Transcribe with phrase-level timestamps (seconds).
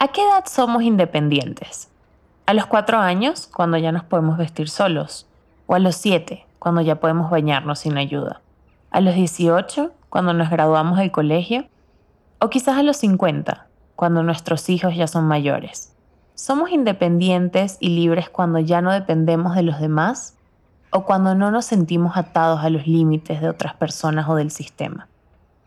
[0.00, 1.88] ¿A qué edad somos independientes?
[2.46, 5.26] ¿A los cuatro años, cuando ya nos podemos vestir solos?
[5.66, 8.40] ¿O a los siete, cuando ya podemos bañarnos sin ayuda?
[8.92, 11.66] ¿A los 18, cuando nos graduamos del colegio?
[12.38, 13.66] ¿O quizás a los 50,
[13.96, 15.92] cuando nuestros hijos ya son mayores?
[16.36, 20.36] ¿Somos independientes y libres cuando ya no dependemos de los demás?
[20.92, 25.08] ¿O cuando no nos sentimos atados a los límites de otras personas o del sistema?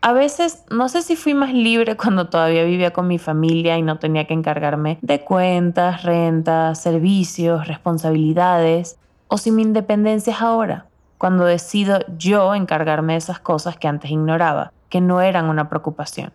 [0.04, 3.82] A veces no sé si fui más libre cuando todavía vivía con mi familia y
[3.82, 10.86] no tenía que encargarme de cuentas, rentas, servicios, responsabilidades, o si mi independencia es ahora,
[11.18, 16.32] cuando decido yo encargarme de esas cosas que antes ignoraba, que no eran una preocupación.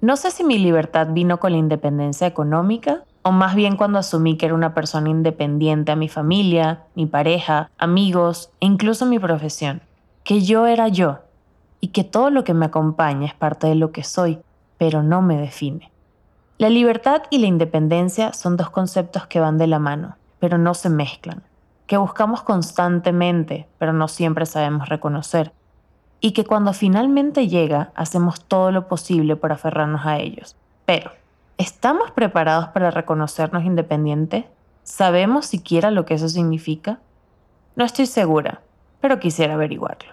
[0.00, 4.38] No sé si mi libertad vino con la independencia económica o más bien cuando asumí
[4.38, 9.82] que era una persona independiente a mi familia, mi pareja, amigos e incluso mi profesión,
[10.24, 11.18] que yo era yo
[11.80, 14.40] y que todo lo que me acompaña es parte de lo que soy,
[14.78, 15.90] pero no me define.
[16.58, 20.74] La libertad y la independencia son dos conceptos que van de la mano, pero no
[20.74, 21.42] se mezclan,
[21.86, 25.52] que buscamos constantemente, pero no siempre sabemos reconocer,
[26.20, 30.54] y que cuando finalmente llega hacemos todo lo posible por aferrarnos a ellos.
[30.84, 31.12] Pero,
[31.56, 34.44] ¿estamos preparados para reconocernos independientes?
[34.82, 36.98] ¿Sabemos siquiera lo que eso significa?
[37.74, 38.60] No estoy segura,
[39.00, 40.12] pero quisiera averiguarlo.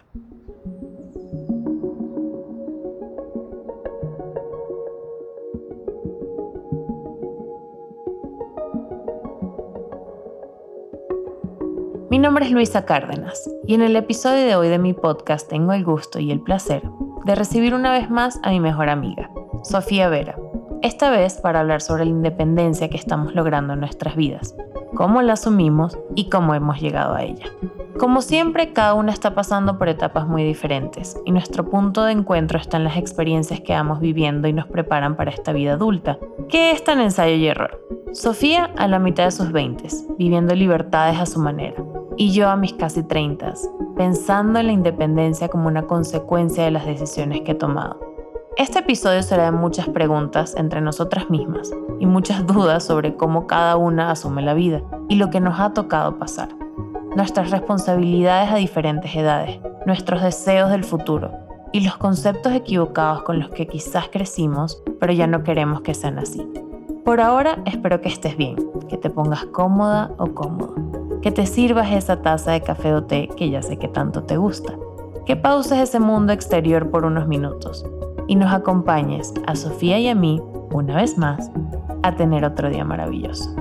[12.18, 15.74] Mi nombre es Luisa Cárdenas y en el episodio de hoy de mi podcast tengo
[15.74, 16.82] el gusto y el placer
[17.26, 19.30] de recibir una vez más a mi mejor amiga,
[19.62, 20.36] Sofía Vera.
[20.84, 24.56] Esta vez para hablar sobre la independencia que estamos logrando en nuestras vidas,
[24.96, 27.46] cómo la asumimos y cómo hemos llegado a ella.
[27.98, 32.60] Como siempre, cada una está pasando por etapas muy diferentes y nuestro punto de encuentro
[32.60, 36.72] está en las experiencias que vamos viviendo y nos preparan para esta vida adulta, que
[36.72, 37.84] es tan ensayo y error.
[38.14, 39.88] Sofía a la mitad de sus 20,
[40.20, 41.84] viviendo libertades a su manera,
[42.18, 43.56] y yo a mis casi 30,
[43.96, 48.07] pensando en la independencia como una consecuencia de las decisiones que he tomado.
[48.58, 53.78] Este episodio será de muchas preguntas entre nosotras mismas y muchas dudas sobre cómo cada
[53.78, 56.50] una asume la vida y lo que nos ha tocado pasar.
[57.16, 61.30] Nuestras responsabilidades a diferentes edades, nuestros deseos del futuro
[61.72, 66.18] y los conceptos equivocados con los que quizás crecimos, pero ya no queremos que sean
[66.18, 66.44] así.
[67.06, 68.56] Por ahora espero que estés bien,
[68.90, 70.74] que te pongas cómoda o cómodo
[71.22, 74.38] que te sirvas esa taza de café o té que ya sé que tanto te
[74.38, 74.74] gusta,
[75.28, 77.86] que pauses ese mundo exterior por unos minutos
[78.28, 81.52] y nos acompañes a Sofía y a mí, una vez más,
[82.04, 83.56] a tener otro día maravilloso.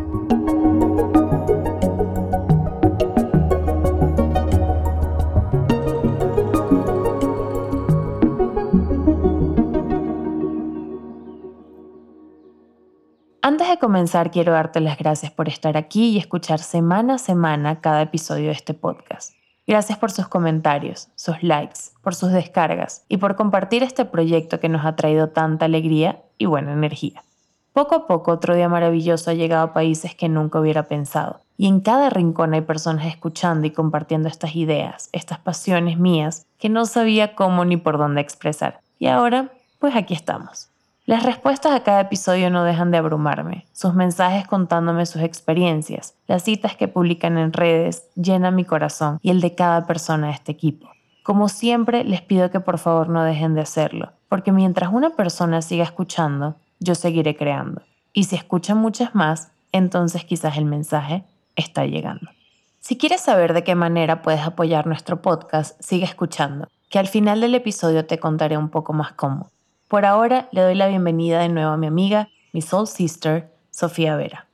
[13.42, 17.80] Antes de comenzar, quiero darte las gracias por estar aquí y escuchar semana a semana
[17.80, 19.35] cada episodio de este podcast.
[19.66, 24.68] Gracias por sus comentarios, sus likes, por sus descargas y por compartir este proyecto que
[24.68, 27.24] nos ha traído tanta alegría y buena energía.
[27.72, 31.40] Poco a poco otro día maravilloso ha llegado a países que nunca hubiera pensado.
[31.58, 36.68] Y en cada rincón hay personas escuchando y compartiendo estas ideas, estas pasiones mías que
[36.68, 38.80] no sabía cómo ni por dónde expresar.
[39.00, 39.50] Y ahora,
[39.80, 40.68] pues aquí estamos.
[41.06, 43.64] Las respuestas a cada episodio no dejan de abrumarme.
[43.72, 49.30] Sus mensajes contándome sus experiencias, las citas que publican en redes llenan mi corazón y
[49.30, 50.88] el de cada persona de este equipo.
[51.22, 55.62] Como siempre, les pido que por favor no dejen de hacerlo, porque mientras una persona
[55.62, 57.82] siga escuchando, yo seguiré creando.
[58.12, 61.22] Y si escuchan muchas más, entonces quizás el mensaje
[61.54, 62.32] está llegando.
[62.80, 67.40] Si quieres saber de qué manera puedes apoyar nuestro podcast, sigue escuchando, que al final
[67.40, 69.50] del episodio te contaré un poco más cómo.
[69.88, 74.16] Por ahora le doy la bienvenida de nuevo a mi amiga, mi soul sister, Sofía
[74.16, 74.48] Vera.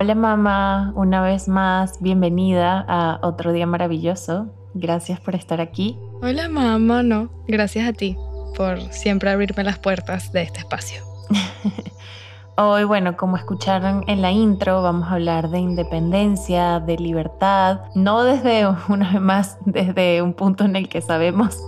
[0.00, 4.46] Hola mamá, una vez más, bienvenida a otro día maravilloso.
[4.72, 5.98] Gracias por estar aquí.
[6.22, 8.16] Hola mamá, no, gracias a ti
[8.56, 11.02] por siempre abrirme las puertas de este espacio.
[12.56, 18.24] Hoy, bueno, como escucharon en la intro, vamos a hablar de independencia, de libertad, no
[18.24, 21.62] desde una vez más, desde un punto en el que sabemos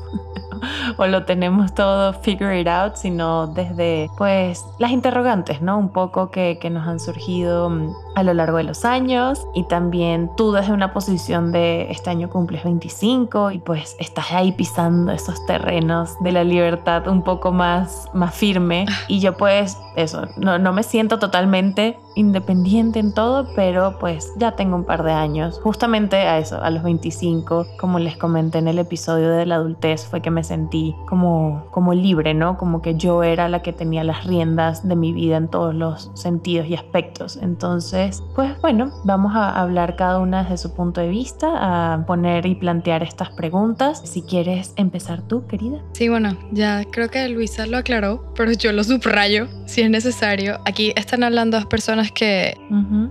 [0.97, 5.79] o lo tenemos todo figure it out, sino desde pues las interrogantes, ¿no?
[5.79, 9.47] Un poco que, que nos han surgido mm, a lo largo de los años.
[9.55, 14.53] Y también tú desde una posición de este año cumples 25 y pues estás ahí
[14.53, 20.27] pisando esos terrenos de la libertad un poco más, más firme y yo pues eso,
[20.37, 25.13] no, no me siento totalmente independiente en todo, pero pues ya tengo un par de
[25.13, 25.61] años.
[25.63, 30.07] Justamente a eso, a los 25, como les comenté en el episodio de la adultez,
[30.07, 32.59] fue que me sentí como, como libre, ¿no?
[32.59, 36.11] Como que yo era la que tenía las riendas de mi vida en todos los
[36.15, 37.39] sentidos y aspectos.
[37.41, 42.47] Entonces, pues bueno, vamos a hablar cada una desde su punto de vista, a poner
[42.47, 44.03] y plantear estas preguntas.
[44.05, 45.81] Si quieres empezar tú, querida.
[45.93, 50.59] Sí, bueno, ya creo que Luisa lo aclaró, pero yo lo subrayo si es necesario.
[50.65, 52.57] Aquí están hablando dos personas que,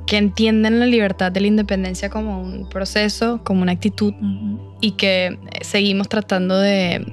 [0.05, 4.13] que entienden la libertad de la independencia como un proceso, como una actitud
[4.81, 7.05] y que seguimos tratando de,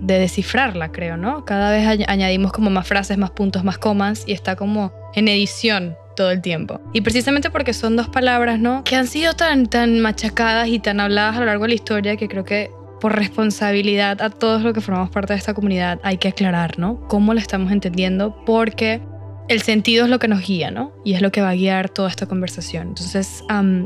[0.00, 1.44] de descifrarla, creo, ¿no?
[1.44, 5.96] Cada vez añadimos como más frases, más puntos, más comas y está como en edición
[6.16, 6.80] todo el tiempo.
[6.92, 8.82] Y precisamente porque son dos palabras, ¿no?
[8.84, 12.16] Que han sido tan, tan machacadas y tan habladas a lo largo de la historia
[12.16, 16.16] que creo que por responsabilidad a todos los que formamos parte de esta comunidad hay
[16.16, 17.00] que aclarar, ¿no?
[17.08, 19.02] Cómo la estamos entendiendo porque
[19.48, 20.92] el sentido es lo que nos guía, ¿no?
[21.04, 22.88] Y es lo que va a guiar toda esta conversación.
[22.88, 23.42] Entonces,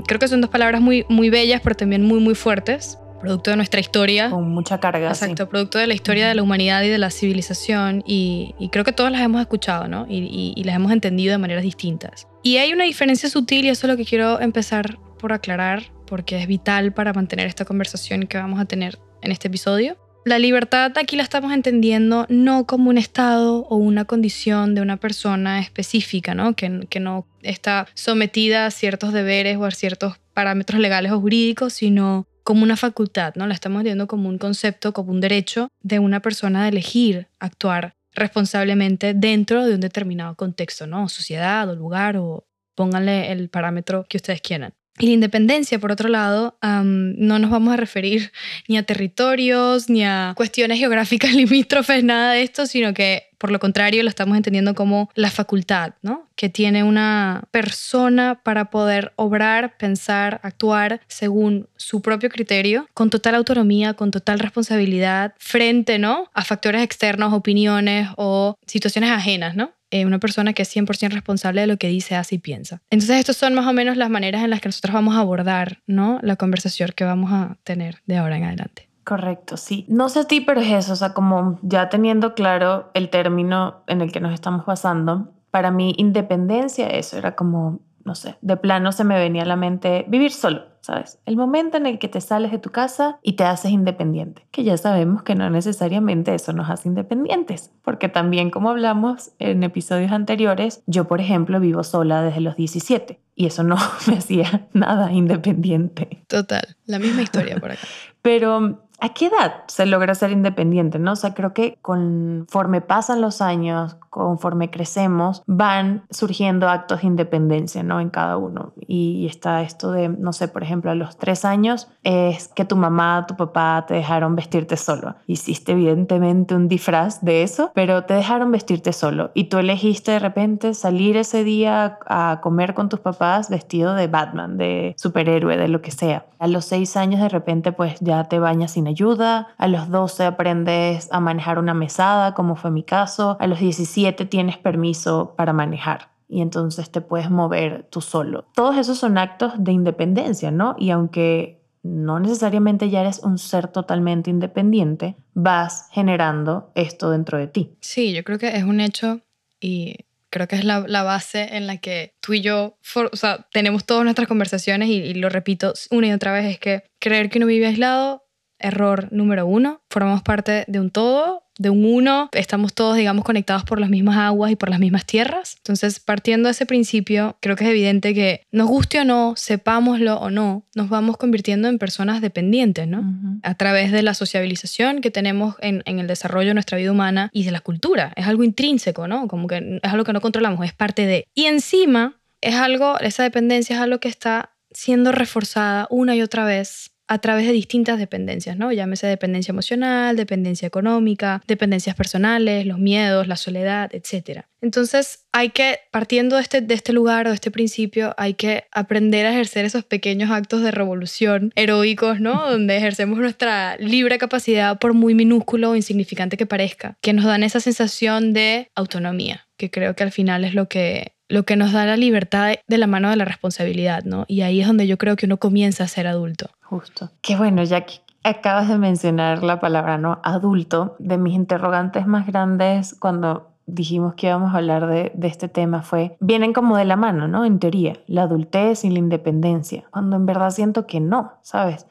[0.07, 3.57] creo que son dos palabras muy, muy bellas, pero también muy, muy fuertes producto de
[3.57, 4.31] nuestra historia.
[4.31, 5.09] Con mucha carga.
[5.09, 8.03] Exacto, producto de la historia de la humanidad y de la civilización.
[8.07, 10.07] Y, creo que todas las hemos escuchado, ¿no?
[10.09, 12.27] Y, y, las hemos entendido de maneras distintas.
[12.43, 16.41] Y hay una diferencia sutil y eso es lo que quiero empezar por aclarar, porque
[16.41, 19.99] es vital para mantener esta conversación que vamos a tener en este episodio.
[20.27, 24.99] La libertad aquí la estamos entendiendo no como un estado o una condición de una
[24.99, 26.55] persona específica, ¿no?
[26.55, 31.73] Que, que no está sometida a ciertos deberes o a ciertos parámetros legales o jurídicos,
[31.73, 33.47] sino como una facultad, ¿no?
[33.47, 37.95] La estamos viendo como un concepto, como un derecho de una persona de elegir actuar
[38.13, 41.09] responsablemente dentro de un determinado contexto, ¿no?
[41.09, 42.45] Sociedad o lugar o
[42.75, 44.75] pónganle el parámetro que ustedes quieran.
[44.99, 48.33] Y la independencia, por otro lado, no nos vamos a referir
[48.69, 53.59] ni a territorios, ni a cuestiones geográficas limítrofes, nada de esto, sino que por lo
[53.59, 56.29] contrario lo estamos entendiendo como la facultad, ¿no?
[56.37, 63.37] Que tiene una persona para poder obrar, pensar, actuar según su propio criterio, con total
[63.37, 66.31] autonomía, con total responsabilidad, frente, ¿no?
[66.35, 69.73] A factores externos, opiniones o situaciones ajenas, ¿no?
[69.91, 72.81] Eh, una persona que es 100% responsable de lo que dice, hace y piensa.
[72.91, 75.83] Entonces, estas son más o menos las maneras en las que nosotros vamos a abordar
[75.87, 76.19] ¿no?
[76.23, 78.89] la conversación que vamos a tener de ahora en adelante.
[79.05, 79.87] Correcto, sí.
[79.89, 83.83] No sé a ti, pero es eso, o sea, como ya teniendo claro el término
[83.87, 88.57] en el que nos estamos basando, para mí independencia, eso era como no sé, de
[88.57, 91.19] plano se me venía a la mente vivir solo, ¿sabes?
[91.27, 94.65] El momento en el que te sales de tu casa y te haces independiente, que
[94.65, 100.13] ya sabemos que no necesariamente eso nos hace independientes, porque también como hablamos en episodios
[100.13, 105.13] anteriores, yo por ejemplo vivo sola desde los 17 y eso no me hacía nada
[105.13, 106.25] independiente.
[106.27, 107.87] Total, la misma historia por acá.
[108.23, 110.99] Pero ¿A qué edad se logra ser independiente?
[110.99, 111.13] ¿no?
[111.13, 117.83] O sea, creo que conforme pasan los años, conforme crecemos, van surgiendo actos de independencia
[117.83, 118.01] ¿no?
[118.01, 118.73] en cada uno.
[118.87, 122.77] Y está esto de, no sé, por ejemplo, a los tres años es que tu
[122.77, 125.15] mamá, tu papá te dejaron vestirte solo.
[125.27, 129.31] Hiciste evidentemente un disfraz de eso, pero te dejaron vestirte solo.
[129.33, 134.09] Y tú elegiste de repente salir ese día a comer con tus papás vestido de
[134.09, 136.27] Batman, de superhéroe, de lo que sea.
[136.39, 140.25] A los seis años de repente pues ya te bañas sin ayuda, a los 12
[140.25, 145.53] aprendes a manejar una mesada, como fue mi caso, a los 17 tienes permiso para
[145.53, 148.47] manejar y entonces te puedes mover tú solo.
[148.55, 150.77] Todos esos son actos de independencia, ¿no?
[150.79, 157.49] Y aunque no necesariamente ya eres un ser totalmente independiente, vas generando esto dentro de
[157.49, 157.75] ti.
[157.81, 159.21] Sí, yo creo que es un hecho
[159.61, 159.97] y
[160.31, 164.05] creo que es la, base en la que tú y yo o sea, tenemos todas
[164.05, 167.47] nuestras conversaciones y, y, lo repito una y otra vez, es que creer que uno
[167.47, 168.23] vive aislado
[168.61, 169.81] error número uno.
[169.91, 172.29] Formamos parte de un todo, de un uno.
[172.33, 175.57] Estamos todos, digamos, conectados por las mismas aguas y por las mismas tierras.
[175.59, 180.17] Entonces, partiendo de ese principio, creo que es evidente que nos guste o no, sepámoslo
[180.17, 183.05] o no, nos vamos convirtiendo en personas dependientes, ¿no?
[183.43, 187.31] A través de la sociabilización que tenemos en, en, el desarrollo de nuestra vida humana
[187.33, 188.13] y de la cultura.
[188.17, 189.29] Es algo intrínseco, ¿no?
[189.29, 191.27] Como que es algo que no controlamos, es parte de.
[191.35, 196.45] Y encima, es algo, esa dependencia es algo que está siendo reforzada una y otra
[196.45, 198.71] vez a través de distintas dependencias, ¿no?
[198.71, 204.43] Llámese dependencia emocional, dependencia económica, dependencias personales, los miedos, la soledad, etc.
[204.63, 208.69] Entonces hay que, partiendo de este, de este lugar o de este principio, hay que
[208.71, 212.47] aprender a ejercer esos pequeños actos de revolución heroicos, ¿no?
[212.51, 217.43] Donde ejercemos nuestra libre capacidad por muy minúsculo o insignificante que parezca, que nos dan
[217.43, 221.73] esa sensación de autonomía, que creo que al final es lo que lo que nos
[221.73, 224.25] da la libertad de la mano de la responsabilidad, ¿no?
[224.29, 226.51] Y ahí es donde yo creo que uno comienza a ser adulto.
[226.63, 227.11] Justo.
[227.23, 230.21] Qué bueno, ya que acabas de mencionar la palabra, ¿no?
[230.23, 230.97] Adulto.
[230.99, 235.83] De mis interrogantes más grandes cuando dijimos que íbamos a hablar de, de, este tema
[235.83, 237.45] fue, vienen como de la mano, ¿no?
[237.45, 241.87] En teoría, la adultez y la independencia, cuando en verdad siento que no, ¿sabes?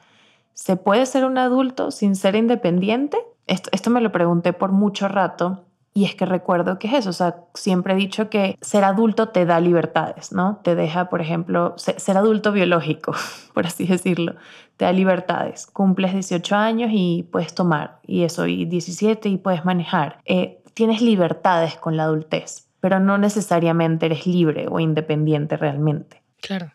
[0.53, 3.17] ¿Se puede ser un adulto sin ser independiente?
[3.49, 5.65] esto, esto me lo pregunté por mucho rato
[5.99, 9.27] y es que recuerdo que es eso, o sea, siempre he dicho que ser adulto
[9.29, 10.61] te da libertades, ¿no?
[10.63, 13.13] Te deja, por ejemplo, ser, adulto biológico,
[13.53, 14.35] por así decirlo,
[14.77, 15.67] te da libertades.
[15.67, 20.21] Cumples 18 años y puedes tomar, y eso, y 17 y puedes manejar.
[20.23, 26.23] Eh, tienes libertades con la adultez, pero no necesariamente eres libre o independiente realmente.
[26.39, 26.71] Claro.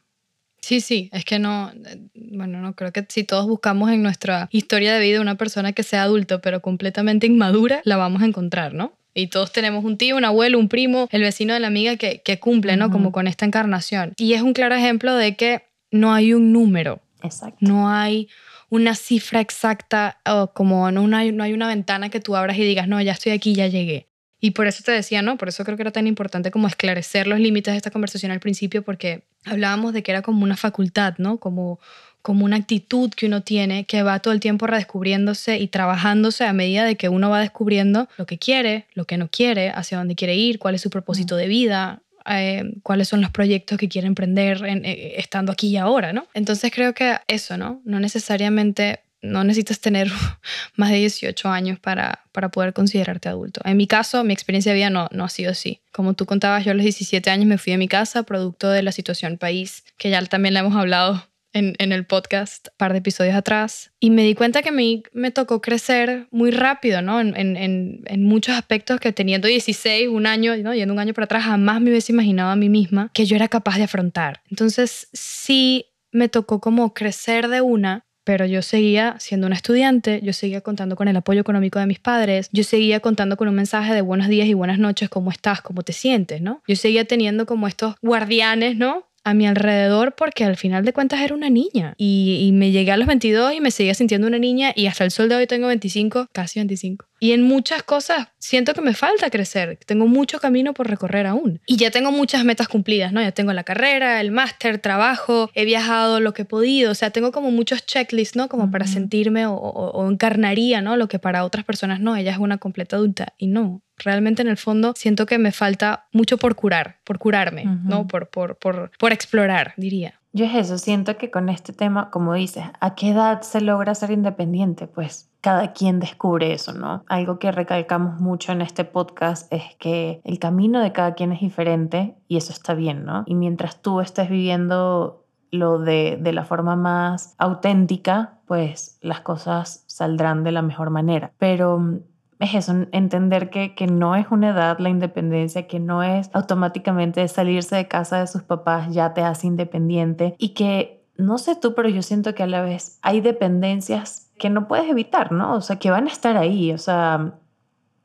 [0.60, 1.72] Sí, sí, es que no,
[2.14, 5.82] bueno, no creo que si todos buscamos en nuestra historia de vida una persona que
[5.82, 8.92] sea adulto pero completamente inmadura, la vamos a encontrar, ¿no?
[9.14, 12.20] Y todos tenemos un tío, un abuelo, un primo, el vecino de la amiga que,
[12.22, 12.90] que cumple, ¿no?
[12.90, 14.12] Como con esta encarnación.
[14.16, 17.00] Y es un claro ejemplo de que no hay un número.
[17.22, 17.56] Exacto.
[17.60, 18.28] No hay
[18.68, 22.64] una cifra exacta o como no hay, no hay una ventana que tú abras y
[22.64, 24.08] digas, no, ya estoy aquí, ya llegué.
[24.40, 25.38] Y por eso te decía, ¿no?
[25.38, 28.40] Por eso creo que era tan importante como esclarecer los límites de esta conversación al
[28.40, 31.38] principio, porque hablábamos de que era como una facultad, ¿no?
[31.38, 31.78] Como,
[32.24, 36.54] como una actitud que uno tiene que va todo el tiempo redescubriéndose y trabajándose a
[36.54, 40.14] medida de que uno va descubriendo lo que quiere, lo que no quiere, hacia dónde
[40.14, 44.06] quiere ir, cuál es su propósito de vida, eh, cuáles son los proyectos que quiere
[44.06, 46.26] emprender eh, estando aquí y ahora, ¿no?
[46.32, 47.82] Entonces creo que eso, ¿no?
[47.84, 50.10] No necesariamente no necesitas tener
[50.76, 53.60] más de 18 años para, para poder considerarte adulto.
[53.66, 55.82] En mi caso, mi experiencia de vida no, no ha sido así.
[55.92, 58.82] Como tú contabas, yo a los 17 años me fui a mi casa, producto de
[58.82, 61.22] la situación país, que ya también la hemos hablado
[61.54, 65.30] en, el podcast un par de episodios atrás y me di cuenta que mí me
[65.30, 67.20] tocó crecer muy rápido, ¿no?
[67.20, 70.74] En, en, en, muchos aspectos que teniendo 16, un año, ¿no?
[70.74, 73.48] Yendo un año para atrás, jamás me hubiese imaginado a mí misma que yo era
[73.48, 74.42] capaz de afrontar.
[74.50, 80.32] Entonces, sí me tocó como crecer de una pero yo seguía siendo una estudiante, yo
[80.32, 83.92] seguía contando con el apoyo económico de mis padres, yo seguía contando con un mensaje
[83.94, 85.60] de buenos días y buenas noches, ¿cómo estás?
[85.60, 86.40] ¿Cómo te sientes?
[86.40, 86.62] ¿no?
[86.66, 89.04] Yo seguía teniendo como estos guardianes, ¿no?
[89.24, 92.96] A mi alrededor porque al final de cuentas era una niña y, me llegué a
[92.96, 95.66] los 22 y me seguía sintiendo una niña y hasta el sol de hoy tengo
[95.66, 97.06] 25, casi 25.
[97.18, 101.60] Y en muchas cosas siento que me falta crecer, tengo mucho camino por recorrer aún.
[101.66, 103.22] Y ya tengo muchas metas cumplidas, ¿no?
[103.22, 107.10] Ya tengo la carrera, el máster, trabajo, he viajado lo que he podido, o sea,
[107.10, 108.48] tengo como muchos checklists, ¿no?
[108.48, 110.96] Como para sentirme o, o encarnaría, ¿no?
[110.96, 114.48] Lo que para otras personas no, ella es una completa adulta y no, realmente en
[114.48, 118.06] el fondo siento que me falta mucho por curar, por curarme, ¿no?
[118.06, 120.20] Por, por, por, por explorar, diría.
[120.32, 123.94] Yo es eso, siento que con este tema, como dices, ¿a qué edad se logra
[123.94, 124.88] ser independiente?
[124.88, 127.04] Pues cada quien descubre eso, ¿no?
[127.06, 131.40] Algo que recalcamos mucho en este podcast es que el camino de cada quien es
[131.40, 133.22] diferente y eso está bien, ¿no?
[133.26, 139.84] Y mientras tú estés viviendo lo de, de la forma más auténtica, pues las cosas
[139.86, 141.30] saldrán de la mejor manera.
[141.38, 142.00] Pero
[142.44, 147.26] es eso, entender que, que no es una edad la independencia, que no es automáticamente
[147.28, 151.74] salirse de casa de sus papás ya te hace independiente y que, no sé tú,
[151.74, 155.54] pero yo siento que a la vez hay dependencias que no puedes evitar, ¿no?
[155.54, 157.34] O sea, que van a estar ahí, o sea,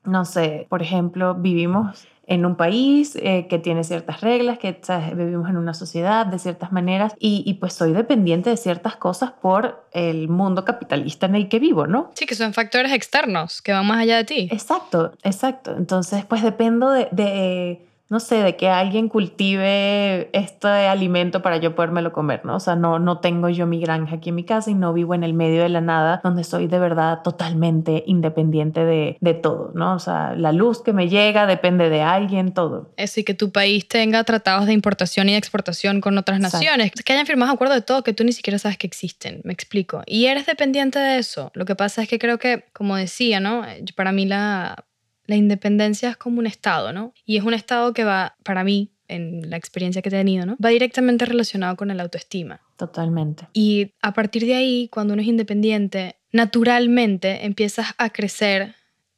[0.03, 4.79] no sé, por ejemplo, vivimos en un país eh, que tiene ciertas reglas, que
[5.15, 9.31] vivimos en una sociedad de ciertas maneras y, y, pues soy dependiente de ciertas cosas
[9.31, 12.12] por el mundo capitalista en el que vivo, ¿no?
[12.13, 14.48] Sí, que son factores externos que van más allá de ti.
[14.51, 15.75] Exacto, exacto.
[15.75, 21.75] Entonces, pues dependo de, de no sé, de que alguien cultive este alimento para yo
[21.75, 22.56] podérmelo comer, ¿no?
[22.56, 25.13] O sea, no, no tengo yo mi granja aquí en mi casa y no vivo
[25.13, 29.72] en el medio de la nada donde soy de verdad totalmente independiente de, de todo,
[29.75, 29.94] ¿no?
[29.94, 32.92] O sea, la luz que me llega depende de alguien, todo.
[32.98, 37.13] Es decir, que tu país tenga tratados de importación y exportación con otras naciones, que
[37.13, 40.01] hayan firmado acuerdos de todo que tú ni siquiera sabes que existen, me explico.
[40.08, 41.51] Y eres dependiente de eso.
[41.54, 43.63] Lo que pasa es que creo que, como decía, ¿no?
[43.96, 44.86] Para mí la
[45.29, 47.13] la independencia es como un estado, ¿no?
[47.24, 50.57] Y es un estado que va, para mí, en la experiencia que he tenido, ¿no?
[50.63, 52.62] Va directamente relacionado con el autoestima.
[52.77, 53.48] Totalmente.
[53.53, 58.74] Y a partir de ahí, cuando uno es independiente, naturalmente empiezas a crecer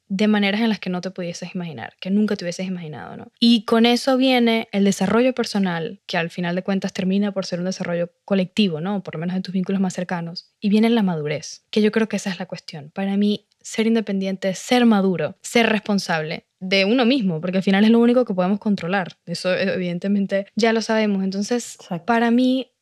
[0.08, 3.32] de maneras en las que no te pudieses imaginar, que nunca te hubieses imaginado, ¿no?
[3.40, 7.60] Y con eso viene el desarrollo personal, que al final de cuentas termina por ser
[7.60, 9.02] un desarrollo colectivo, ¿no?
[9.02, 10.52] Por lo menos en tus vínculos más cercanos.
[10.60, 12.90] Y viene la madurez, que yo creo que esa es la cuestión.
[12.90, 17.90] Para mí, ser independiente, ser maduro, ser responsable de uno mismo, porque al final es
[17.90, 19.18] lo único que podemos controlar.
[19.26, 21.24] Eso evidentemente ya lo sabemos.
[21.24, 22.72] Entonces, para mí,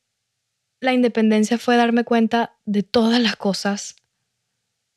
[0.81, 3.97] la independencia fue darme cuenta de todas las cosas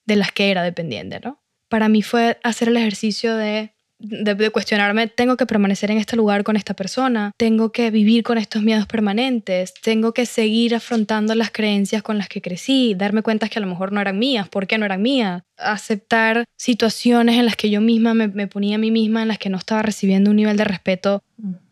[0.05, 1.41] de las que era dependiente, ¿no?
[1.69, 3.73] Para mí fue hacer el ejercicio de
[4.03, 8.37] de, cuestionarme, tengo que permanecer en este lugar con esta persona, tengo que vivir con
[8.37, 13.49] estos miedos permanentes, tengo que seguir afrontando las creencias con las que crecí, darme cuenta
[13.49, 15.43] que a lo mejor no eran mías, ¿por qué no eran mías?
[15.57, 19.37] Aceptar situaciones en las que yo misma me, me ponía a mí misma, en las
[19.37, 21.23] que no estaba recibiendo un nivel de respeto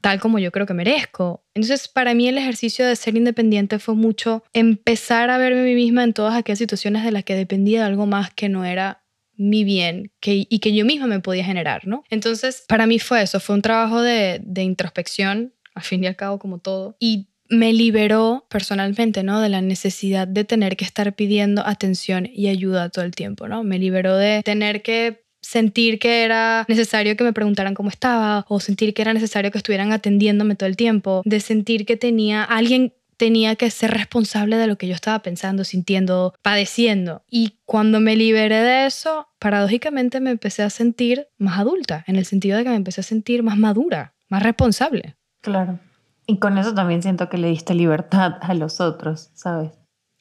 [0.01, 1.43] tal como yo creo que merezco.
[1.53, 5.75] Entonces, para mí el ejercicio de ser independiente fue mucho empezar a verme a mí
[5.75, 9.00] misma en todas aquellas situaciones de las que dependía de algo más que no era
[9.41, 12.03] mi bien que, y que yo misma me podía generar, ¿no?
[12.09, 16.15] Entonces, para mí fue eso, fue un trabajo de, de introspección, al fin y al
[16.15, 19.41] cabo como todo, y me liberó personalmente, ¿no?
[19.41, 23.63] De la necesidad de tener que estar pidiendo atención y ayuda todo el tiempo, ¿no?
[23.63, 28.59] Me liberó de tener que sentir que era necesario que me preguntaran cómo estaba o
[28.59, 32.93] sentir que era necesario que estuvieran atendiéndome todo el tiempo, de sentir que tenía alguien
[33.21, 37.21] tenía que ser responsable de lo que yo estaba pensando, sintiendo, padeciendo.
[37.29, 42.25] Y cuando me liberé de eso, paradójicamente me empecé a sentir más adulta, en el
[42.25, 45.17] sentido de que me empecé a sentir más madura, más responsable.
[45.41, 45.77] Claro.
[46.25, 49.69] Y con eso también siento que le diste libertad a los otros, ¿sabes?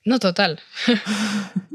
[0.05, 0.61] No, total.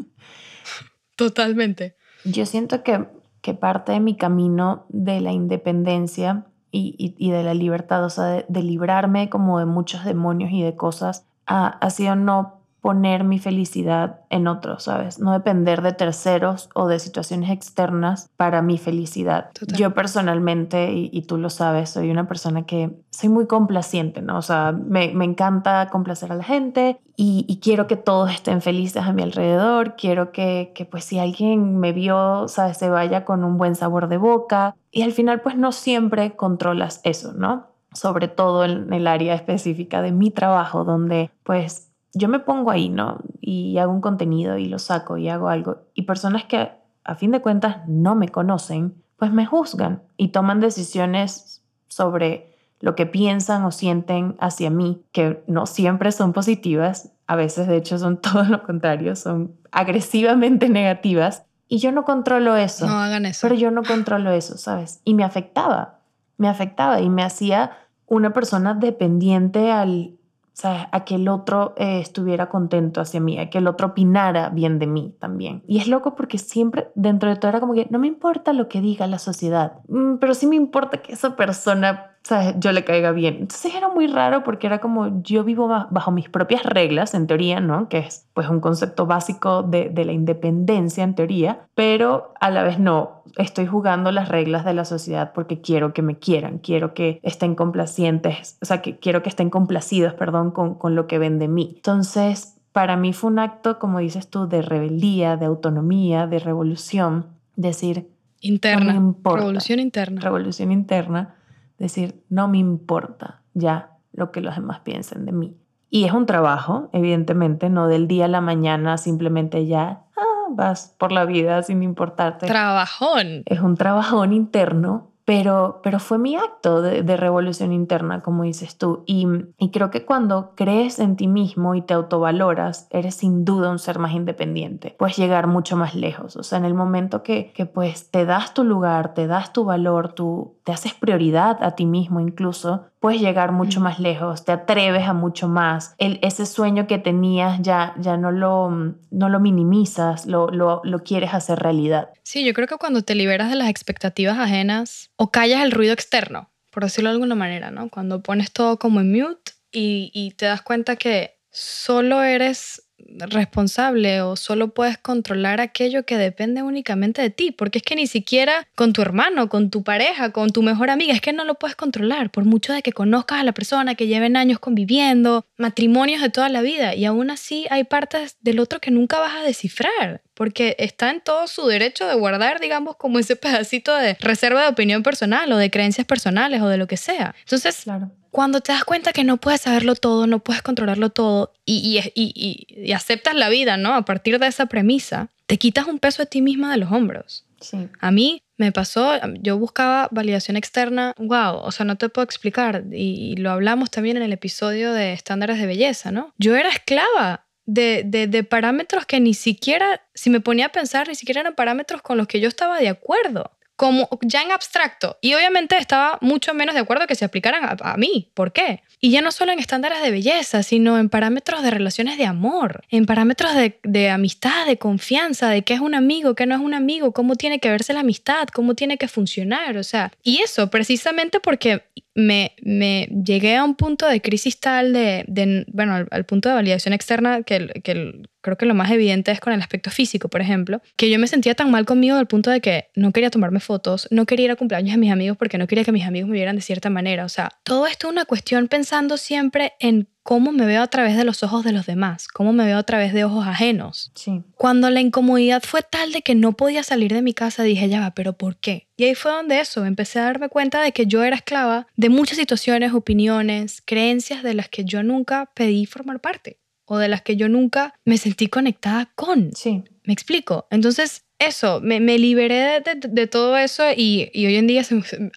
[1.15, 1.95] Totalmente.
[2.23, 3.03] Yo siento que,
[3.41, 8.63] que, parte de mi camino de la independencia y, de la libertad, o sea, de,
[8.63, 14.19] librarme como de muchos demonios y de cosas, ha, ha sido no poner mi felicidad
[14.29, 15.17] en otros, ¿sabes?
[15.17, 19.49] No depender de terceros o de situaciones externas para mi felicidad.
[19.75, 24.37] Yo personalmente, y, tú lo sabes, soy una persona que soy muy complaciente, ¿no?
[24.37, 29.01] O sea, me, me encanta complacer a la gente y, quiero que todos estén felices
[29.01, 32.77] a mi alrededor, quiero que, que pues si alguien me vio, ¿sabes?
[32.77, 37.01] Se vaya con un buen sabor de boca y al final pues no siempre controlas
[37.03, 37.65] eso, ¿no?
[37.93, 41.84] Sobre todo en el área específica de mi trabajo, donde pues
[42.15, 43.19] yo me pongo ahí, ¿no?
[43.41, 45.83] Y hago un contenido y lo saco y hago algo.
[45.93, 46.71] Y personas que
[47.03, 52.95] a fin de cuentas no me conocen, pues me juzgan y toman decisiones sobre lo
[52.95, 57.97] que piensan o sienten hacia mí, que no siempre son positivas, a veces de hecho
[57.97, 61.43] son todo lo contrario, son agresivamente negativas.
[61.67, 62.85] Y yo no controlo eso.
[62.85, 63.39] No hagan eso.
[63.41, 65.01] Pero yo no controlo eso, ¿sabes?
[65.03, 65.99] Y me afectaba,
[66.37, 67.71] me afectaba y me hacía
[68.05, 70.15] una persona dependiente al,
[70.57, 74.49] sea, a que el otro eh, estuviera contento hacia mí, a que el otro opinara
[74.49, 75.63] bien de mí también.
[75.67, 78.69] Y es loco porque siempre dentro de todo era como que no me importa lo
[78.69, 82.83] que diga la sociedad, mm, pero sí me importa que esa persona sea, yo le
[82.83, 83.35] caiga bien.
[83.41, 87.59] Entonces era muy raro porque era como yo vivo bajo mis propias reglas, en teoría,
[87.59, 87.87] ¿no?
[87.87, 92.63] Que es pues un concepto básico de, de, la independencia, en teoría, pero a la
[92.63, 96.95] vez no, estoy jugando las reglas de la sociedad porque quiero que me quieran, quiero
[96.95, 101.19] que estén complacientes, o sea, que quiero que estén complacidos, perdón, con, con lo que
[101.19, 101.73] ven de mí.
[101.75, 107.27] Entonces, para mí fue un acto, como dices tú, de rebeldía, de autonomía, de revolución,
[107.55, 108.09] decir...
[108.41, 108.93] Interna.
[109.23, 110.21] revolución interna.
[110.21, 111.35] Revolución interna
[111.77, 115.57] decir, no me importa ya lo que los demás piensen de mí.
[115.89, 120.95] Y es un trabajo, evidentemente, no del día a la mañana simplemente ya ah, vas
[120.97, 122.47] por la vida sin importarte.
[122.47, 123.43] Trabajón.
[123.45, 129.03] Es un trabajón interno pero, pero fue mi acto de, revolución interna, como dices tú.
[129.07, 133.71] Y, y, creo que cuando crees en ti mismo y te autovaloras, eres sin duda
[133.71, 134.95] un ser más independiente.
[134.99, 136.35] Puedes llegar mucho más lejos.
[136.35, 139.65] O sea, en el momento que, que pues te das tu lugar, te das tu
[139.65, 144.51] valor, tú te haces prioridad a ti mismo incluso, puedes llegar mucho más lejos, te
[144.51, 145.93] atreves a mucho más.
[145.99, 148.71] El, ese sueño que tenías ya, ya no, lo,
[149.11, 152.09] no lo minimizas, lo, lo, lo quieres hacer realidad.
[152.23, 155.93] Sí, yo creo que cuando te liberas de las expectativas ajenas o callas el ruido
[155.93, 157.89] externo, por decirlo de alguna manera, ¿no?
[157.89, 164.21] Cuando pones todo como en mute y, y te das cuenta que solo eres responsable
[164.21, 168.67] o solo puedes controlar aquello que depende únicamente de ti, porque es que ni siquiera
[168.75, 171.75] con tu hermano, con tu pareja, con tu mejor amiga, es que no lo puedes
[171.75, 176.29] controlar, por mucho de que conozcas a la persona, que lleven años conviviendo, matrimonios de
[176.29, 180.21] toda la vida, y aún así hay partes del otro que nunca vas a descifrar,
[180.35, 184.69] porque está en todo su derecho de guardar, digamos, como ese pedacito de reserva de
[184.69, 187.33] opinión personal o de creencias personales o de lo que sea.
[187.43, 191.53] Entonces, claro cuando te das cuenta que no puedes saberlo todo, no puedes controlarlo todo
[191.65, 193.93] y, y, aceptas la vida, ¿no?
[193.93, 197.45] A partir de esa premisa, te quitas un peso de ti misma de los hombros.
[197.61, 197.87] Sí.
[198.01, 202.83] A mí me pasó, yo buscaba validación externa, wow, o sea, no te puedo explicar,
[202.91, 206.33] y, lo hablamos también en el episodio de estándares de belleza, ¿no?
[206.37, 211.07] Yo era esclava de, de, de, parámetros que ni siquiera, si me ponía a pensar,
[211.07, 215.17] ni siquiera eran parámetros con los que yo estaba de acuerdo como ya en abstracto.
[215.21, 218.31] Y obviamente estaba mucho menos de acuerdo que se aplicaran a, mí.
[218.33, 218.83] ¿Por qué?
[219.01, 222.83] Y ya no solo en estándares de belleza, sino en parámetros de relaciones de amor,
[222.89, 223.51] en parámetros
[223.83, 227.35] de, amistad, de confianza, de qué es un amigo, qué no es un amigo, cómo
[227.35, 229.77] tiene que verse la amistad, cómo tiene que funcionar.
[229.77, 231.83] O sea, y eso precisamente porque
[232.13, 236.55] me, me llegué a un punto de crisis tal de, de bueno, al, punto de
[236.55, 240.39] validación externa que, que creo que lo más evidente es con el aspecto físico, por
[240.39, 243.59] ejemplo, que yo me sentía tan mal conmigo al punto de que no quería tomarme
[243.59, 246.29] fotos, no quería ir a cumpleaños de mis amigos porque no quería que mis amigos
[246.29, 247.25] me vieran de cierta manera.
[247.25, 251.17] O sea, todo esto es una cuestión pensando siempre en cómo me veo a través
[251.17, 254.11] de los ojos de los demás, cómo me veo a través de ojos ajenos.
[254.13, 254.43] Sí.
[254.55, 258.01] Cuando la incomodidad fue tal de que no podía salir de mi casa, dije, ya
[258.01, 258.87] va, pero ¿por qué?
[258.95, 262.09] Y ahí fue donde eso, empecé a darme cuenta de que yo era esclava de
[262.09, 267.21] muchas situaciones, opiniones, creencias de las que yo nunca pedí formar parte o de las
[267.21, 269.51] que yo nunca me sentí conectada con.
[269.53, 269.83] Sí.
[270.03, 270.67] ¿Me explico?
[270.69, 274.83] Entonces, eso, me, me liberé de, de, de, todo eso y, y, hoy en día,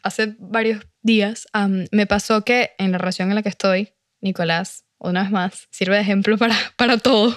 [0.02, 4.84] hace varios días, um, me pasó que en la relación en la que estoy, Nicolás,
[4.98, 7.36] una vez más, sirve de ejemplo para, para todo.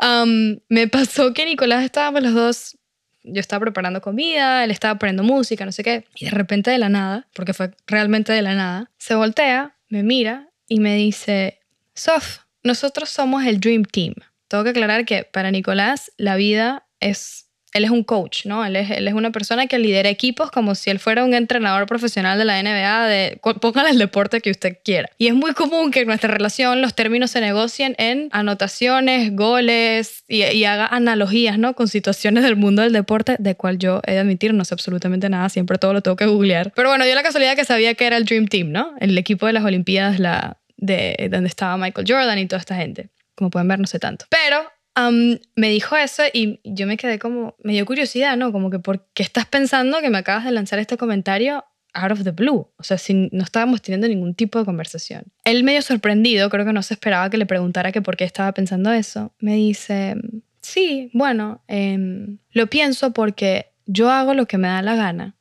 [0.00, 2.78] Um, me pasó que Nicolás estábamos los dos,
[3.24, 6.78] yo estaba preparando comida, él estaba poniendo música, no sé qué, y de repente de
[6.78, 11.60] la nada, porque fue realmente de la nada, se voltea, me mira y me dice,
[11.94, 14.14] Sof, nosotros somos el Dream Team.
[14.48, 18.64] Tengo que aclarar que para Nicolás la vida es él es un coach, ¿no?
[18.64, 21.86] Él es, él es, una persona que lidera equipos como si él fuera un entrenador
[21.86, 25.08] profesional de la NBA, de póngale el deporte que usted quiera.
[25.16, 30.24] Y es muy común que en nuestra relación los términos se negocien en anotaciones, goles
[30.28, 31.74] y, y haga analogías, ¿no?
[31.74, 35.28] Con situaciones del mundo del deporte, de cual yo he de admitir no sé absolutamente
[35.28, 36.72] nada, siempre todo lo tengo que googlear.
[36.76, 38.92] Pero bueno, yo la casualidad que sabía que era el Dream Team, ¿no?
[39.00, 43.10] El equipo de las Olimpiadas, la, de donde estaba Michael Jordan y toda esta gente.
[43.34, 44.26] Como pueden ver, no sé tanto.
[44.28, 44.62] Pero
[44.96, 48.52] Um, me dijo eso y yo me quedé como, me dio curiosidad, ¿no?
[48.52, 52.24] Como que, ¿por qué estás pensando que me acabas de lanzar este comentario out of
[52.24, 52.70] the blue?
[52.76, 55.24] O sea, si no estábamos teniendo ningún tipo de conversación.
[55.44, 58.52] Él medio sorprendido, creo que no se esperaba que le preguntara que por qué estaba
[58.52, 59.32] pensando eso.
[59.38, 60.16] Me dice,
[60.60, 65.36] sí, bueno, eh, lo pienso porque yo hago lo que me da la gana.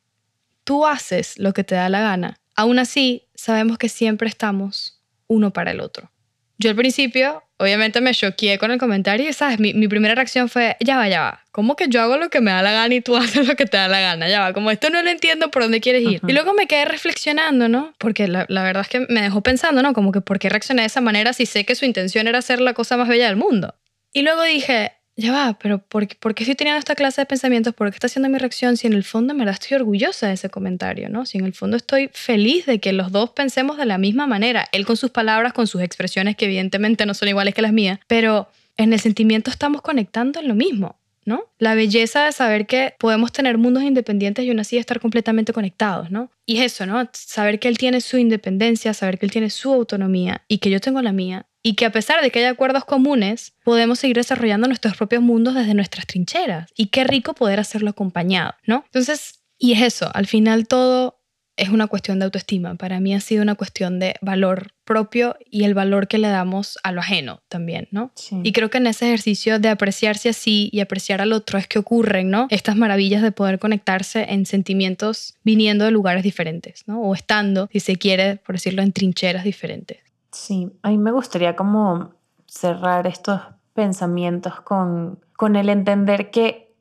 [0.64, 2.40] Tú haces lo que te da la gana.
[2.56, 5.01] Aún así, sabemos que siempre estamos
[5.32, 6.12] uno para el otro.
[6.58, 9.60] Yo al principio obviamente me choqué con el comentario y, ¿sabes?
[9.60, 11.46] Mi, mi, primera reacción fue, ya va, ya va.
[11.52, 13.66] ¿Cómo que yo hago lo que me da la gana y tú haces lo que
[13.66, 14.28] te da la gana?
[14.28, 16.20] Ya va, como esto no lo entiendo por dónde quieres ir.
[16.22, 16.30] Uh -huh.
[16.30, 17.94] Y luego me quedé reflexionando, ¿no?
[17.98, 19.94] Porque la, la, verdad es que me dejó pensando, ¿no?
[19.94, 22.60] Como que ¿por qué reaccioné de esa manera si sé que su intención era hacer
[22.62, 23.76] la cosa más bella del mundo?
[24.14, 27.74] Y luego dije, ya va, pero ¿por, ¿por, qué estoy teniendo esta clase de pensamientos?
[27.74, 30.34] ¿Por qué está haciendo mi reacción si en el fondo en verdad estoy orgullosa de
[30.34, 31.26] ese comentario, ¿no?
[31.26, 34.68] Si en el fondo estoy feliz de que los dos pensemos de la misma manera,
[34.72, 38.00] él con sus palabras, con sus expresiones que evidentemente no son iguales que las mías,
[38.08, 40.96] pero en el sentimiento estamos conectando en lo mismo.
[41.26, 41.46] ¿No?
[41.60, 46.12] La belleza de saber que podemos tener mundos independientes y aún así estar completamente conectados,
[46.12, 46.32] ¿no?
[46.46, 47.10] Y eso, ¿no?
[47.14, 50.80] Saber que él tiene su independencia, saber que él tiene su autonomía y que yo
[50.80, 54.68] tengo la mía y que a pesar de que hay acuerdos comunes, podemos seguir desarrollando
[54.68, 56.72] nuestros propios mundos desde nuestras trincheras.
[56.76, 58.84] Y qué rico poder hacerlo acompañado, ¿no?
[58.86, 61.21] Entonces, y es eso, al final todo
[61.62, 62.74] es una cuestión de autoestima.
[62.74, 66.80] Para mí ha sido una cuestión de valor propio y el valor que le damos
[66.82, 68.12] a lo ajeno también, ¿no?
[68.16, 68.42] Sí.
[68.44, 71.78] Y creo que en ese ejercicio de apreciarse así y apreciar al otro es que
[71.78, 72.48] ocurren, ¿no?
[72.50, 77.00] Estas maravillas de poder conectarse en sentimientos viniendo de lugares diferentes, ¿no?
[77.00, 80.00] O estando, si se quiere, por decirlo, en trincheras diferentes.
[80.32, 82.16] Sí, a mí me gustaría como
[82.48, 83.40] cerrar estos
[83.76, 86.74] pensamientos con, con el entender que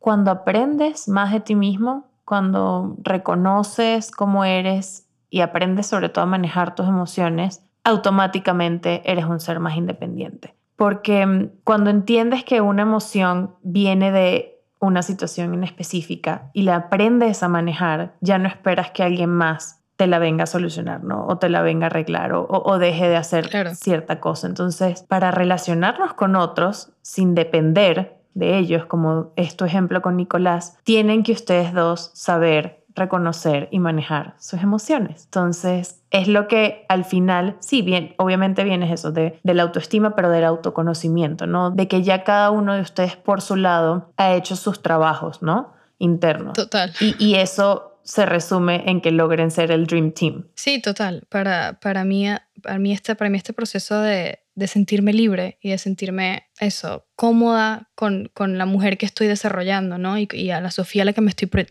[0.00, 6.26] cuando aprendes más de ti mismo, cuando reconoces cómo eres y aprendes sobre todo a
[6.26, 10.54] manejar tus emociones, automáticamente eres un ser más independiente.
[10.74, 17.42] Porque cuando entiendes que una emoción viene de una situación en específica y la aprendes
[17.42, 21.26] a manejar, ya no esperas que alguien más te la venga a solucionar, ¿no?
[21.26, 23.74] O te la venga a arreglar o, deje de hacer claro.
[23.74, 24.48] cierta cosa.
[24.48, 30.78] Entonces, para relacionarnos con otros sin depender de ellos, como es tu ejemplo con Nicolás,
[30.84, 35.24] tienen que ustedes dos saber reconocer y manejar sus emociones.
[35.24, 40.14] Entonces, es lo que al final, sí, bien, obviamente viene eso de, de la autoestima,
[40.14, 41.70] pero del autoconocimiento, ¿no?
[41.70, 45.72] De que ya cada uno de ustedes por su lado ha hecho sus trabajos, ¿no?
[45.98, 46.52] Internos.
[46.54, 46.92] Total.
[47.00, 50.46] Y, y eso se resume en que logren ser el Dream Team.
[50.54, 51.26] Sí, total.
[51.28, 52.26] Para, para, mí,
[52.62, 57.06] para, mí, este, para mí este proceso de, de sentirme libre y de sentirme eso,
[57.14, 60.18] cómoda con, con la mujer que estoy desarrollando, ¿no?
[60.18, 61.62] Y, y, a la Sofía a la que me estoy pro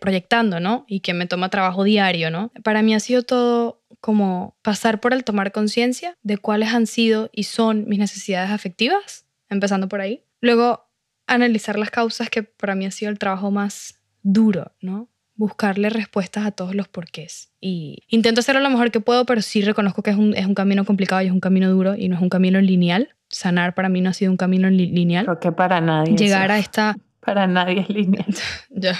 [0.00, 0.84] proyectando, ¿no?
[0.88, 2.50] Y que me toma trabajo diario, ¿no?
[2.64, 7.28] Para mí ha sido todo como pasar por el tomar conciencia de cuáles han sido
[7.32, 10.24] y son mis necesidades afectivas, empezando por ahí.
[10.40, 10.90] Luego,
[11.26, 15.10] analizar las causas que para mí ha sido el trabajo más duro, ¿no?
[15.40, 17.48] Buscarle respuestas a todos los porqués.
[17.62, 20.54] Y intento hacerlo lo mejor que puedo, pero sí reconozco que es un, es un
[20.54, 23.08] camino complicado y es un camino duro y no es un camino lineal.
[23.30, 25.24] Sanar para mí no ha sido un camino li lineal.
[25.24, 26.14] Creo que para nadie.
[26.14, 26.96] Llegar a esta...
[27.20, 28.34] Para nadie es lineal.
[28.70, 28.98] ya.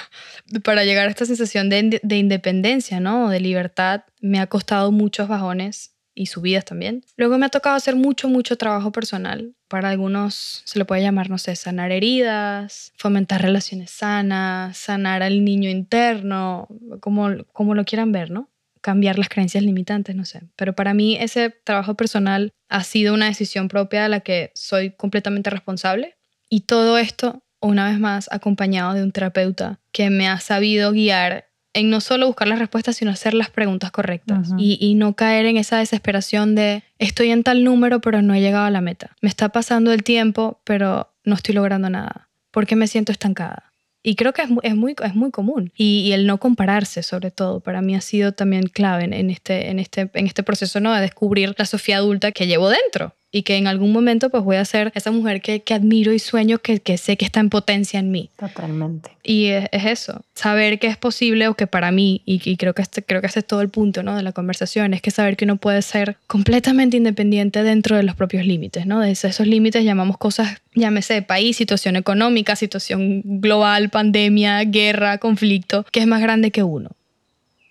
[0.63, 3.31] Para llegar a esta sensación de, de independencia, ¿no?
[3.31, 7.03] De libertad, me ha costado muchos bajones y subidas también.
[7.17, 9.55] Luego me ha tocado hacer mucho, mucho trabajo personal.
[9.69, 15.43] Para algunos se le puede llamar, no sé, sanar heridas, fomentar relaciones sanas, sanar al
[15.47, 16.69] niño interno,
[17.01, 18.51] como, como lo quieran ver, ¿no?
[18.83, 20.43] Cambiar las creencias limitantes, no sé.
[20.57, 24.91] Pero para mí ese trabajo personal ha sido una decisión propia de la que soy
[24.91, 26.19] completamente responsable.
[26.51, 31.50] Y todo esto, una vez más, acompañado de un terapeuta que me ha sabido guiar
[31.73, 35.47] en no solo buscar las respuestas, sino hacer las preguntas correctas y, y, no caer
[35.47, 39.17] en esa desesperación de estoy en tal número pero no he llegado a la meta.
[39.21, 42.29] Me está pasando el tiempo pero no estoy logrando nada.
[42.51, 43.71] ¿Por qué me siento estancada?
[44.03, 45.73] Y creo que es, es, muy, es muy común.
[45.77, 49.69] Y, el no compararse, sobre todo, para mí ha sido también clave en, en, este,
[49.69, 50.95] en, este, en este proceso ¿no?
[50.95, 54.57] de descubrir la Sofía adulta que llevo dentro y que en algún momento pues voy
[54.57, 57.51] a ser esa mujer que, que admiro y sueño, que, que, sé que está en
[57.51, 58.31] potencia en mí.
[58.37, 59.11] Totalmente.
[59.23, 62.75] Y es, es eso, saber que es posible o que para mí, y, y, creo,
[62.75, 64.17] que este, creo que ese es todo el punto ¿no?
[64.17, 68.17] de la conversación, es que saber que uno puede ser completamente independiente dentro de los
[68.17, 69.01] propios límites, ¿no?
[69.01, 76.01] De esos límites llamamos cosas, llámese país, situación económica, situación global, pandemia, guerra, conflicto, que
[76.01, 76.91] es más grande que uno.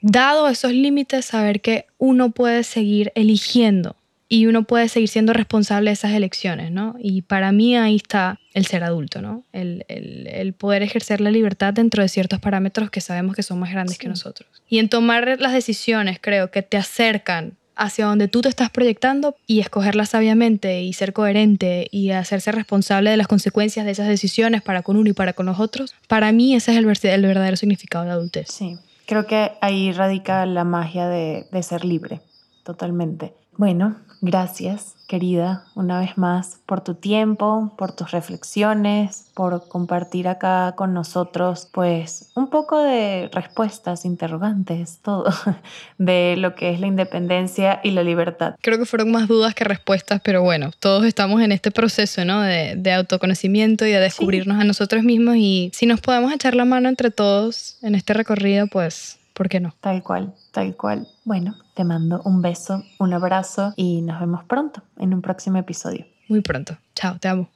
[0.02, 3.98] Dado esos límites, saber que uno puede seguir eligiendo
[4.32, 6.96] y uno puede seguir siendo responsable de esas elecciones, ¿no?
[7.00, 9.44] Y para mí ahí está el ser adulto, ¿no?
[9.52, 13.60] El, el, el poder ejercer la libertad dentro de ciertos parámetros que sabemos que son
[13.60, 14.02] más grandes sí.
[14.02, 14.48] que nosotros.
[14.70, 19.36] Y en tomar las decisiones, creo que te acercan hacia donde tú te estás proyectando
[19.48, 24.62] y escogerlas sabiamente y ser coherente y hacerse responsable de las consecuencias de esas decisiones
[24.62, 27.56] para con uno y para con los otros, para mí ese es el, el verdadero
[27.56, 28.48] significado de adultez.
[28.52, 32.22] Sí, creo que ahí radica la magia de, de ser libre,
[32.63, 33.34] totalmente.
[33.54, 40.73] Bueno, Gracias, querida, una vez más por tu tiempo, por tus reflexiones, por compartir acá
[40.75, 45.25] con nosotros, pues un poco de respuestas, interrogantes, todo
[45.97, 48.55] de lo que es la independencia y la libertad.
[48.62, 52.41] Creo que fueron más dudas que respuestas, pero bueno, todos estamos en este proceso, ¿no?
[52.41, 54.62] De, de autoconocimiento y de descubrirnos sí.
[54.62, 58.67] a nosotros mismos y si nos podemos echar la mano entre todos en este recorrido,
[58.67, 59.73] pues, ¿por qué no?
[59.79, 61.08] Tal cual, tal cual.
[61.23, 66.06] Bueno, te mando un beso, un abrazo y nos vemos pronto en un próximo episodio.
[66.28, 66.78] Muy pronto.
[66.94, 67.50] Chao, te amo.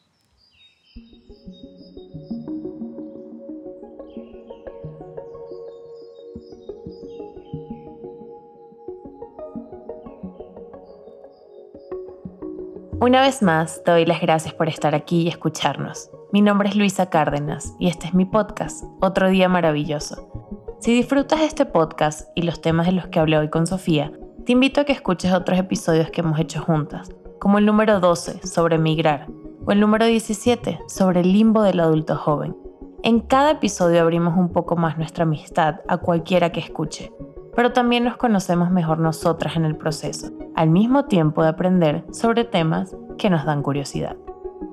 [13.01, 16.09] Una vez más, te doy las gracias por estar aquí y escucharnos.
[16.31, 20.72] Mi nombre es Luisa Cárdenas y este es mi podcast, Otro Día Maravilloso.
[20.83, 24.11] Si disfrutas este podcast y los temas de los que hablé hoy con Sofía,
[24.45, 28.45] te invito a que escuches otros episodios que hemos hecho juntas, como el número 12
[28.45, 29.27] sobre migrar
[29.65, 32.57] o el número 17 sobre el limbo del adulto joven.
[33.01, 37.13] En cada episodio abrimos un poco más nuestra amistad a cualquiera que escuche,
[37.55, 42.43] pero también nos conocemos mejor nosotras en el proceso, al mismo tiempo de aprender sobre
[42.43, 44.17] temas que nos dan curiosidad.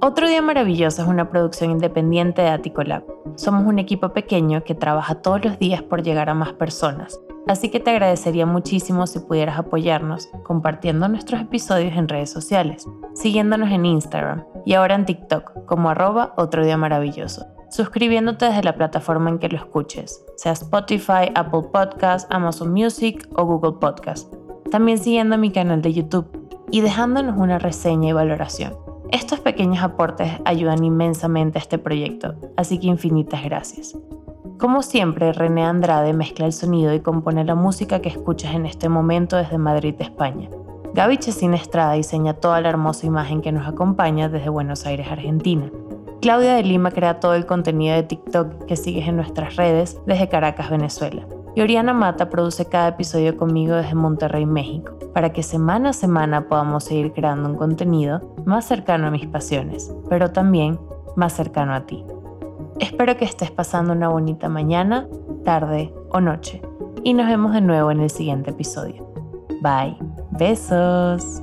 [0.02, 3.04] Otro Día Maravilloso es una producción independiente de Aticolab.
[3.34, 7.68] Somos un equipo pequeño que trabaja todos los días por llegar a más personas, así
[7.68, 13.84] que te agradecería muchísimo si pudieras apoyarnos compartiendo nuestros episodios en redes sociales, siguiéndonos en
[13.84, 19.38] Instagram y ahora en TikTok como arroba Otro Día Maravilloso, suscribiéndote desde la plataforma en
[19.38, 24.32] que lo escuches, sea Spotify, Apple Podcast, Amazon Music o Google Podcast.
[24.70, 26.26] También siguiendo mi canal de YouTube
[26.70, 28.89] y dejándonos una reseña y valoración.
[29.12, 33.98] Estos pequeños aportes ayudan inmensamente a este proyecto, así que infinitas gracias.
[34.58, 38.88] Como siempre, René Andrade mezcla el sonido y compone la música que escuchas en este
[38.88, 40.48] momento desde Madrid, España.
[40.94, 45.70] Gaby Chesina Estrada diseña toda la hermosa imagen que nos acompaña desde Buenos Aires, Argentina.
[46.20, 50.28] Claudia de Lima crea todo el contenido de TikTok que sigues en nuestras redes desde
[50.28, 51.26] Caracas, Venezuela.
[51.60, 56.48] Y Oriana Mata produce cada episodio conmigo desde Monterrey, México, para que semana a semana
[56.48, 60.80] podamos seguir creando un contenido más cercano a mis pasiones, pero también
[61.16, 62.02] más cercano a ti.
[62.78, 65.06] Espero que estés pasando una bonita mañana,
[65.44, 66.62] tarde o noche,
[67.04, 69.12] y nos vemos de nuevo en el siguiente episodio.
[69.60, 69.98] Bye.
[70.30, 71.42] Besos.